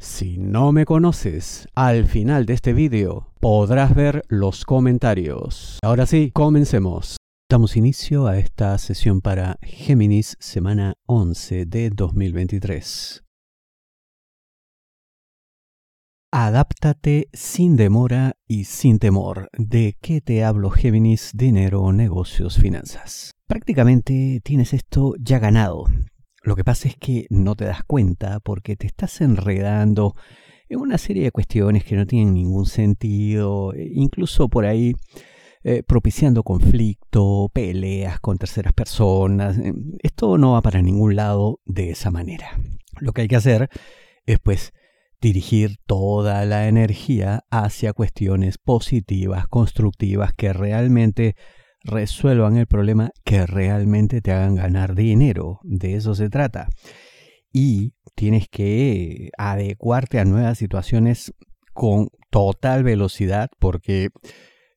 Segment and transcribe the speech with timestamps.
[0.00, 5.78] Si no me conoces, al final de este vídeo podrás ver los comentarios.
[5.82, 7.18] Ahora sí, comencemos.
[7.50, 13.24] Damos inicio a esta sesión para Géminis semana 11 de 2023.
[16.32, 19.50] Adáptate sin demora y sin temor.
[19.58, 21.32] ¿De qué te hablo Géminis?
[21.34, 23.32] Dinero, negocios, finanzas.
[23.46, 25.84] Prácticamente tienes esto ya ganado.
[26.42, 30.14] Lo que pasa es que no te das cuenta porque te estás enredando
[30.68, 34.94] en una serie de cuestiones que no tienen ningún sentido, e incluso por ahí
[35.62, 39.58] eh, propiciando conflicto, peleas con terceras personas.
[39.58, 42.58] Eh, esto no va para ningún lado de esa manera.
[43.00, 43.68] Lo que hay que hacer
[44.24, 44.72] es pues
[45.20, 51.36] dirigir toda la energía hacia cuestiones positivas, constructivas, que realmente
[51.84, 55.60] resuelvan el problema que realmente te hagan ganar dinero.
[55.62, 56.68] De eso se trata.
[57.52, 61.32] Y tienes que adecuarte a nuevas situaciones
[61.72, 64.10] con total velocidad porque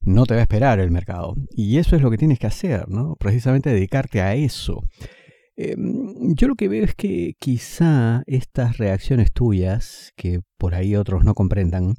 [0.01, 1.35] no te va a esperar el mercado.
[1.51, 3.15] Y eso es lo que tienes que hacer, ¿no?
[3.15, 4.81] Precisamente dedicarte a eso.
[5.55, 11.23] Em, yo lo que veo es que quizá estas reacciones tuyas, que por ahí otros
[11.23, 11.95] no comprendan,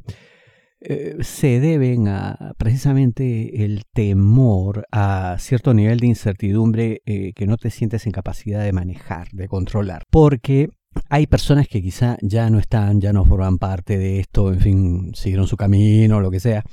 [0.86, 7.56] eh, se deben a precisamente el temor a cierto nivel de incertidumbre eh, que no
[7.56, 10.02] te sientes en capacidad de manejar, de controlar.
[10.10, 10.68] Porque
[11.08, 15.14] hay personas que quizá ya no están, ya no forman parte de esto, en fin,
[15.14, 16.64] siguieron su camino, lo que sea,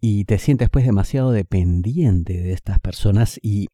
[0.00, 3.66] y te sientes pues demasiado dependiente de estas personas y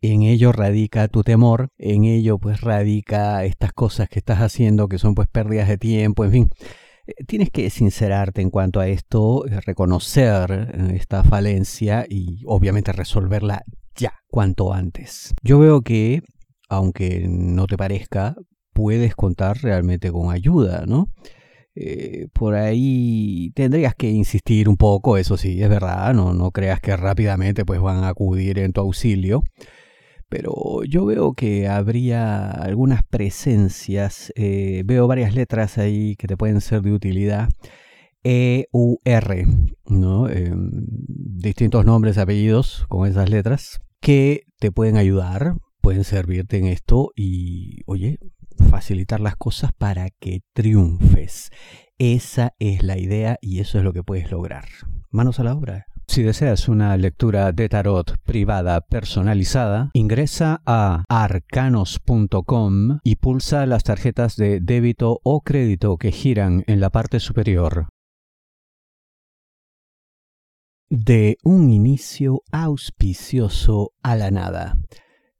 [0.00, 4.98] en ello radica tu temor, en ello pues radica estas cosas que estás haciendo que
[4.98, 6.50] son pues pérdidas de tiempo, en fin.
[7.06, 12.92] Eh, tienes que sincerarte en cuanto a esto, eh, reconocer eh, esta falencia y obviamente
[12.92, 13.64] resolverla
[13.96, 15.34] ya, cuanto antes.
[15.42, 16.22] Yo veo que,
[16.68, 18.36] aunque no te parezca,
[18.72, 21.08] puedes contar realmente con ayuda, ¿no?
[22.34, 26.94] por ahí tendrías que insistir un poco, eso sí, es verdad, no, no creas que
[26.98, 29.42] rápidamente pues van a acudir en tu auxilio
[30.32, 36.62] pero yo veo que habría algunas presencias, eh, veo varias letras ahí que te pueden
[36.62, 37.50] ser de utilidad.
[38.24, 39.46] E-U-R,
[39.88, 40.30] ¿no?
[40.30, 40.70] Em,
[41.06, 47.82] distintos nombres, apellidos con esas letras que te pueden ayudar, pueden servirte en esto y,
[47.84, 48.18] oye,
[48.70, 51.50] facilitar las cosas para que triunfes.
[51.98, 54.64] Esa es la idea y eso es lo que puedes lograr.
[55.10, 55.91] Manos a la obra.
[56.06, 64.36] Si deseas una lectura de tarot privada personalizada, ingresa a arcanos.com y pulsa las tarjetas
[64.36, 67.88] de débito o crédito que giran en la parte superior.
[70.90, 74.76] De un inicio auspicioso a la nada.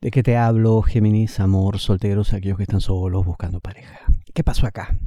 [0.00, 4.00] ¿De qué te hablo, Géminis, amor, solteros, aquellos que están solos buscando pareja?
[4.33, 4.99] ¿Qué pasó acá?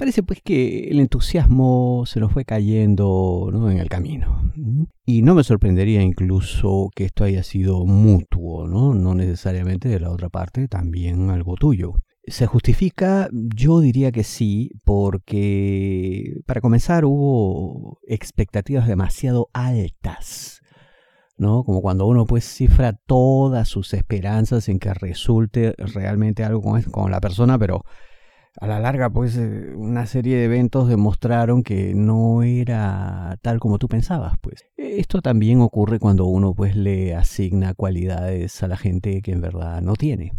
[0.00, 4.50] Parece pues que el entusiasmo se nos fue cayendo en el camino.
[5.04, 8.94] Y no me sorprendería incluso que esto haya sido mutuo, ¿no?
[8.94, 11.96] no necesariamente de la otra parte, también algo tuyo.
[12.26, 13.28] ¿Se justifica?
[13.30, 20.62] Yo diría que sí, porque para comenzar hubo expectativas demasiado altas.
[21.36, 21.62] ¿no?
[21.62, 27.10] Como cuando uno pues cifra todas sus esperanzas en que resulte realmente algo con, con
[27.10, 27.84] la persona, pero
[28.56, 33.78] a la larga, pues, eh, una serie de eventos demostraron que no era tal como
[33.78, 34.66] tú pensabas, pues.
[34.76, 39.80] Esto también ocurre cuando uno, pues, le asigna cualidades a la gente que en verdad
[39.82, 40.32] no tiene.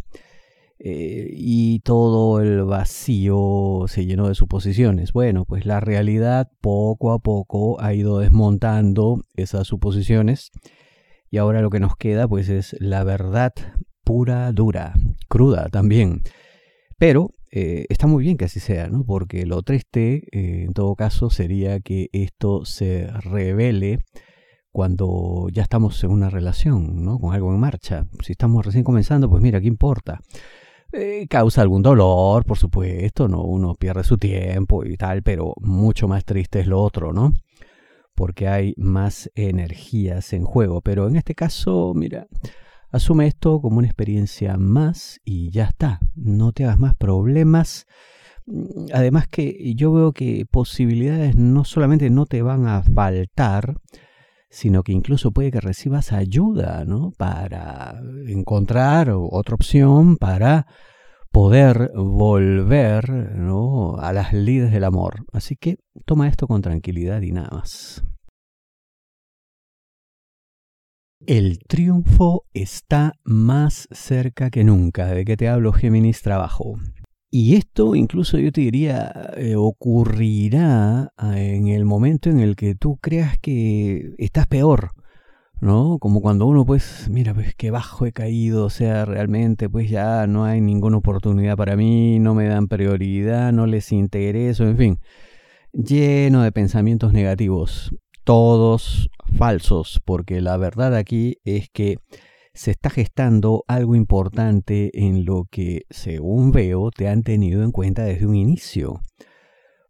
[0.84, 5.14] Eh, y todo el vacío se llenó de suposiciones.
[5.14, 10.50] Bueno, pues la realidad poco a poco ha ido desmontando esas suposiciones
[11.30, 13.54] y ahora lo que nos queda pues es la verdad
[14.04, 14.96] pura, dura,
[15.30, 16.24] cruda también.
[16.98, 19.04] Pero eh, está muy bien que así sea, ¿no?
[19.06, 24.00] Porque lo triste, eh, en todo caso, sería que esto se revele
[24.72, 27.20] cuando ya estamos en una relación, ¿no?
[27.20, 28.06] Con algo en marcha.
[28.24, 30.22] Si estamos recién comenzando, pues mira, ¿qué importa?
[30.94, 33.44] Eh, causa algún dolor, por supuesto, ¿no?
[33.44, 37.34] Uno pierde su tiempo y tal, pero mucho más triste es lo otro, ¿no?
[38.16, 40.82] Porque hay más energías en juego.
[40.82, 42.28] Pero en este caso, mira,
[42.92, 46.00] Asume esto como una experiencia más y ya está.
[46.16, 47.88] No te hagas más problemas.
[48.46, 53.76] Mm, además que yo veo que posibilidades no solamente no te van a faltar,
[54.50, 57.12] sino que incluso puede que recibas ayuda, ¿no?
[57.18, 60.68] Para encontrar otra opción para
[61.32, 63.96] poder volver ¿no?
[63.98, 65.26] a las lides del amor.
[65.32, 68.04] Así que toma esto con tranquilidad y nada más.
[71.28, 75.06] El triunfo está más cerca que nunca.
[75.06, 76.80] ¿De que te hablo, Géminis Trabajo?
[77.30, 82.74] Y esto incluso yo te diría eh, ocurrirá eh, en el momento en el que
[82.74, 84.94] tú creas que estás peor,
[85.62, 86.00] ¿no?
[86.00, 90.26] Como cuando uno pues, mira, pues qué bajo he caído, o sea, realmente pues ya
[90.26, 95.00] no hay ninguna oportunidad para mí, no me dan prioridad, no les intereso, en fin,
[95.72, 97.92] lleno de pensamientos negativos,
[98.24, 101.98] todos falsos, porque la verdad aquí es que
[102.54, 108.04] se está gestando algo importante en lo que, según veo, te han tenido en cuenta
[108.04, 109.02] desde un inicio.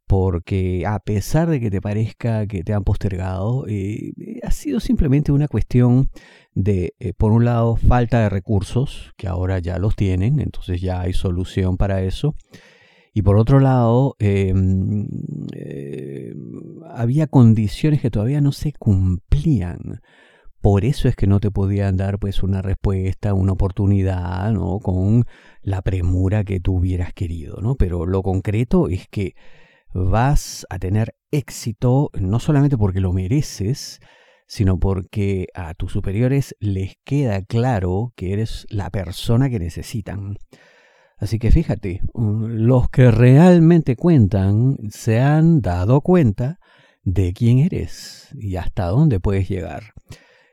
[0.06, 4.12] Porque a pesar de que te parezca que te han postergado, eh,
[4.44, 6.10] ha sido simplemente una cuestión
[6.54, 11.02] de, eh, por un lado, falta de recursos, que ahora ya los tienen, entonces ya
[11.02, 12.36] hay solución para eso.
[13.14, 15.08] Y por otro lado, em,
[15.54, 16.34] eh,
[16.90, 20.02] había condiciones que todavía no se cumplían.
[20.62, 24.80] Por eso es que no te podían dar pues una respuesta, una oportunidad, ¿no?
[24.80, 25.26] Con
[25.64, 27.76] la premura que tú hubieras querido, ¿no?
[27.76, 29.34] Pero lo concreto es que
[29.94, 34.00] vas a tener éxito no solamente porque lo mereces,
[34.48, 40.38] sino porque a tus superiores les queda claro que eres la persona que necesitan.
[41.22, 46.58] Así que fíjate, los que realmente cuentan se han dado cuenta
[47.04, 49.94] de quién eres y hasta dónde puedes llegar.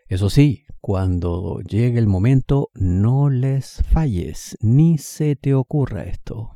[0.09, 6.55] Eso sí, cuando llegue el momento, no les falles, ni se te ocurra esto.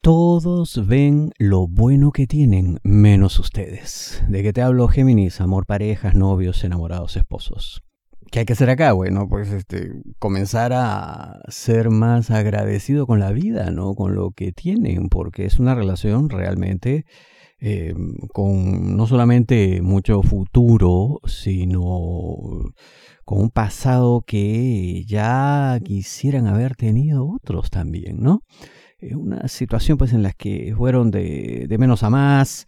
[0.00, 4.22] Todos ven lo bueno que tienen, menos ustedes.
[4.28, 5.40] ¿De qué te hablo, Géminis?
[5.40, 7.82] Amor, parejas, novios, enamorados, esposos.
[8.30, 8.92] ¿Qué hay que hacer acá?
[8.92, 13.94] Bueno, pues este, comenzar a ser más agradecido con la vida, ¿no?
[13.94, 17.06] Con lo que tienen, porque es una relación realmente
[17.60, 17.94] eh,
[18.32, 22.72] con no solamente mucho futuro, sino
[23.24, 28.42] con un pasado que ya quisieran haber tenido otros también, ¿no?
[29.12, 32.66] Una situación pues en la que fueron de, menos a más,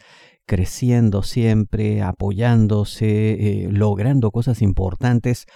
[0.51, 5.47] creciendo siempre, apoyándose, eh, logrando cosas importantes.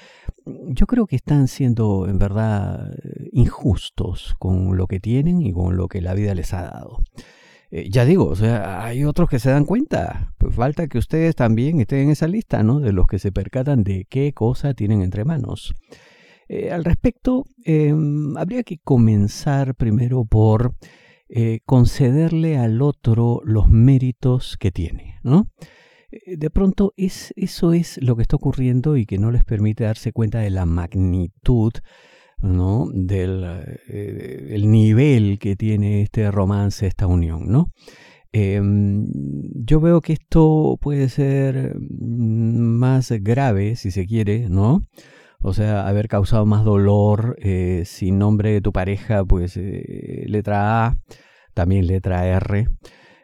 [0.68, 2.92] Yo creo que están siendo en verdad
[3.32, 6.98] injustos con lo que tienen y con lo que la vida les ha dado.
[7.72, 10.32] Eh, ya digo, o sea, hay otros que se dan cuenta.
[10.38, 12.78] Pues falta que ustedes también estén en esa lista, ¿no?
[12.78, 15.74] De los que se percatan de qué cosa tienen entre manos.
[16.48, 20.76] Eh, al respecto, em, habría que comenzar primero por
[21.28, 25.48] eh, concederle al otro los méritos que tiene, ¿no?
[26.26, 30.12] De pronto es, eso es lo que está ocurriendo y que no les permite darse
[30.12, 31.72] cuenta de la magnitud
[32.40, 32.88] ¿no?
[32.92, 33.44] del
[33.88, 37.70] eh, el nivel que tiene este romance, esta unión, ¿no?
[38.32, 39.06] Em,
[39.54, 44.86] yo veo que esto puede ser mm, más grave, si se quiere, ¿no?
[45.46, 50.86] O sea, haber causado más dolor eh, sin nombre de tu pareja, pues eh, letra
[50.86, 50.98] A,
[51.52, 52.68] también letra R.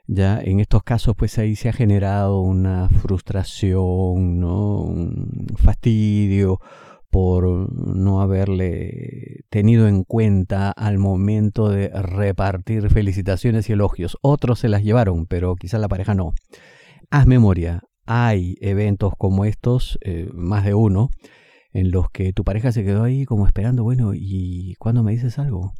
[0.06, 4.82] Ya en estos casos, pues ahí se ha generado una frustración, ¿no?
[4.82, 6.60] Un fastidio,
[7.08, 14.18] por no haberle tenido en cuenta al momento de repartir felicitaciones y elogios.
[14.20, 16.34] Otros se las llevaron, pero quizá la pareja no.
[17.10, 21.08] Haz memoria, hay eventos como estos, eh, más de uno,
[21.72, 25.38] en los que tu pareja se quedó ahí como esperando, bueno, ¿y cuándo me dices
[25.38, 25.72] algo?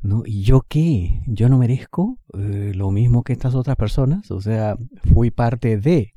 [0.00, 0.22] ¿No?
[0.26, 1.22] ¿Y yo qué?
[1.26, 4.30] ¿Yo no merezco eh, lo mismo que estas otras personas?
[4.32, 4.76] O sea,
[5.14, 6.14] fui parte de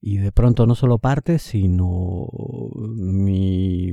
[0.00, 2.26] y de pronto no solo parte, sino
[2.96, 3.92] mi,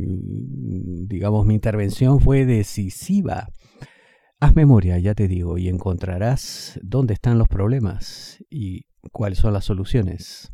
[1.06, 3.50] digamos, mi intervención fue decisiva.
[4.39, 9.66] Haz memoria, ya te digo, y encontrarás dónde están los problemas y cuáles son las
[9.66, 10.54] soluciones.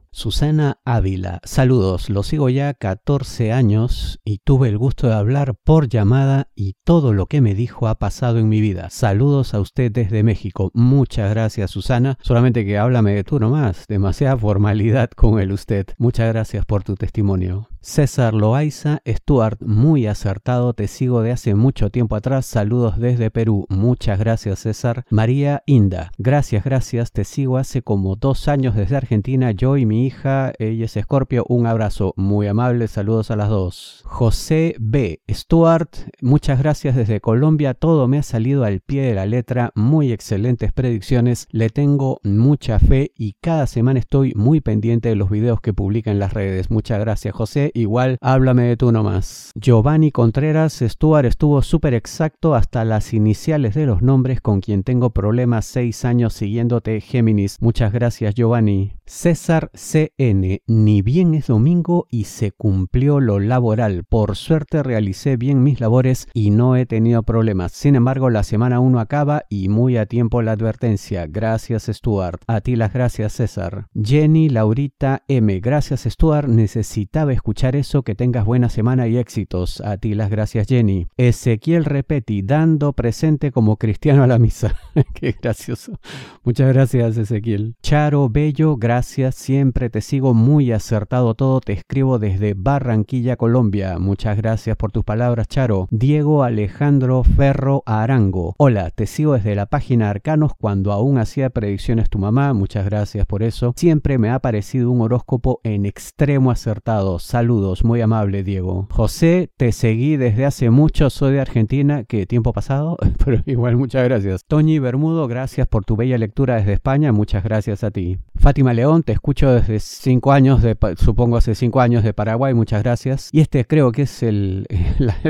[0.13, 1.39] Susana Ávila.
[1.45, 6.75] Saludos, lo sigo ya 14 años y tuve el gusto de hablar por llamada y
[6.83, 8.89] todo lo que me dijo ha pasado en mi vida.
[8.89, 10.69] Saludos a usted desde México.
[10.73, 12.17] Muchas gracias, Susana.
[12.21, 13.85] Solamente que háblame de tú nomás.
[13.87, 15.87] Demasiada formalidad con el usted.
[15.97, 17.69] Muchas gracias por tu testimonio.
[17.83, 23.65] César Loaiza, Stuart, muy acertado, te sigo de hace mucho tiempo atrás, saludos desde Perú,
[23.69, 25.03] muchas gracias César.
[25.09, 30.00] María Inda, gracias, gracias, te sigo hace como dos años desde Argentina, yo y mi
[30.05, 34.03] hija, ella es Escorpio, un abrazo, muy amable, saludos a las dos.
[34.05, 35.21] José B.
[35.29, 40.11] Stuart, muchas gracias desde Colombia, todo me ha salido al pie de la letra, muy
[40.11, 45.61] excelentes predicciones, le tengo mucha fe y cada semana estoy muy pendiente de los videos
[45.61, 49.51] que publica en las redes, muchas gracias José igual háblame de tú nomás.
[49.55, 55.11] Giovanni Contreras Stuart estuvo súper exacto hasta las iniciales de los nombres con quien tengo
[55.11, 57.57] problemas seis años siguiéndote Géminis.
[57.59, 58.93] Muchas gracias Giovanni.
[59.05, 64.05] César CN, ni bien es domingo y se cumplió lo laboral.
[64.05, 67.73] Por suerte realicé bien mis labores y no he tenido problemas.
[67.73, 71.27] Sin embargo, la semana 1 acaba y muy a tiempo la advertencia.
[71.27, 72.41] Gracias Stuart.
[72.47, 73.87] A ti las gracias César.
[73.93, 76.47] Jenny Laurita M, gracias Stuart.
[76.47, 79.81] Necesitaba escuchar eso, que tengas buena semana y éxitos.
[79.81, 81.07] A ti las gracias Jenny.
[81.17, 84.73] Ezequiel Repeti, dando presente como cristiano a la misa.
[85.13, 85.99] Qué gracioso.
[86.45, 87.75] Muchas gracias Ezequiel.
[87.83, 89.35] Charo Bello, gracias.
[89.35, 91.61] Siempre te sigo muy acertado todo.
[91.61, 93.99] Te escribo desde Barranquilla, Colombia.
[93.99, 95.87] Muchas gracias por tus palabras, Charo.
[95.91, 98.55] Diego Alejandro Ferro Arango.
[98.57, 102.53] Hola, te sigo desde la página Arcanos cuando aún hacía predicciones tu mamá.
[102.53, 103.73] Muchas gracias por eso.
[103.75, 107.19] Siempre me ha parecido un horóscopo en extremo acertado.
[107.19, 108.87] Salud Saludos, muy amable Diego.
[108.91, 112.97] José, te seguí desde hace mucho, soy de Argentina, ¿qué tiempo pasado?
[113.25, 114.45] Pero igual muchas gracias.
[114.45, 118.19] Toñi Bermudo, gracias por tu bella lectura desde España, muchas gracias a ti.
[118.41, 122.81] Fátima León, te escucho desde cinco años, de, supongo hace cinco años de Paraguay, muchas
[122.81, 123.29] gracias.
[123.31, 124.65] Y este creo que es el,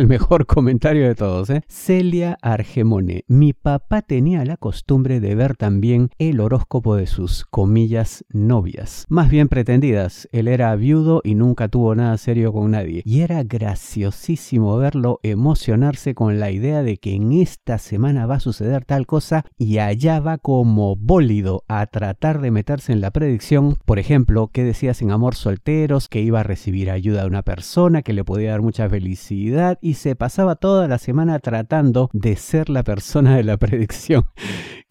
[0.07, 1.49] mejor comentario de todos.
[1.49, 1.61] ¿eh?
[1.67, 8.23] Celia Argemone, mi papá tenía la costumbre de ver también el horóscopo de sus comillas
[8.29, 10.29] novias, más bien pretendidas.
[10.31, 13.01] Él era viudo y nunca tuvo nada serio con nadie.
[13.03, 18.39] Y era graciosísimo verlo emocionarse con la idea de que en esta semana va a
[18.39, 23.77] suceder tal cosa y allá va como bólido a tratar de meterse en la predicción.
[23.85, 28.03] Por ejemplo, que decías en Amor Solteros, que iba a recibir ayuda de una persona,
[28.03, 32.69] que le podía dar mucha felicidad y se pasaba toda la semana tratando de ser
[32.69, 34.25] la persona de la predicción.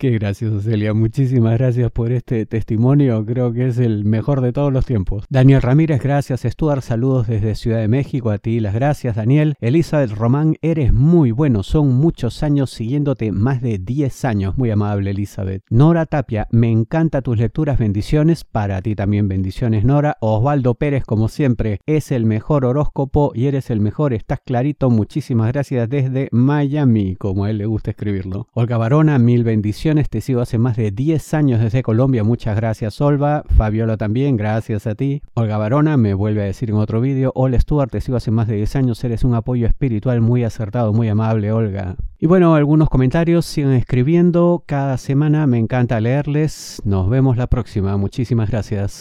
[0.01, 0.95] Qué gracioso, Celia.
[0.95, 3.23] Muchísimas gracias por este testimonio.
[3.27, 5.27] Creo que es el mejor de todos los tiempos.
[5.29, 6.41] Daniel Ramírez, gracias.
[6.41, 9.57] Stuart, saludos desde Ciudad de México, a ti las gracias Daniel.
[9.61, 15.11] Elizabeth Román, eres muy bueno, son muchos años siguiéndote, más de 10 años, muy amable
[15.11, 15.65] Elizabeth.
[15.69, 20.17] Nora Tapia, me encanta tus lecturas, bendiciones, para ti también bendiciones Nora.
[20.23, 25.49] Osvaldo Pérez, como siempre, es el mejor horóscopo y eres el mejor, estás clarito, muchísimas
[25.53, 28.49] gracias desde Miami, como a él le gusta escribirlo.
[28.55, 33.01] Olga Barona, mil bendiciones, te sigo hace más de 10 años desde Colombia, muchas gracias
[33.01, 33.43] Olva.
[33.57, 35.21] Fabiola también, gracias a ti.
[35.35, 37.33] Olga Barona me vuelve a decir en otro vídeo.
[37.35, 40.93] Hola Stuart, te sigo hace más de 10 años, eres un apoyo espiritual muy acertado,
[40.93, 41.97] muy amable, Olga.
[42.21, 46.81] Y bueno, algunos comentarios, sigan escribiendo, cada semana me encanta leerles.
[46.85, 48.99] Nos vemos la próxima, muchísimas gracias.